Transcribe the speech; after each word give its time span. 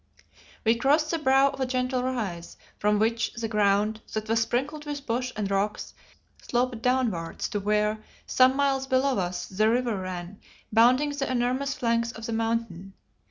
We 0.65 0.73
crossed 0.73 1.11
the 1.11 1.19
brow 1.19 1.51
of 1.51 1.59
a 1.59 1.67
gentle 1.67 2.01
rise, 2.01 2.57
from 2.79 2.97
which 2.97 3.33
the 3.33 3.47
ground, 3.47 4.01
that 4.13 4.27
was 4.27 4.41
sprinkled 4.41 4.83
with 4.83 5.05
bush 5.05 5.31
and 5.35 5.51
rocks, 5.51 5.93
sloped 6.41 6.81
downwards 6.81 7.47
to 7.49 7.59
where, 7.59 7.99
some 8.25 8.55
miles 8.55 8.87
below 8.87 9.19
us, 9.19 9.45
the 9.45 9.69
river 9.69 9.95
ran, 9.99 10.39
bounding 10.73 11.11
the 11.11 11.31
enormous 11.31 11.75
flanks 11.75 12.11
of 12.13 12.25
the 12.25 12.33
Mountain. 12.33 12.93